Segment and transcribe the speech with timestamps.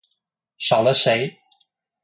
[0.57, 1.37] 少了誰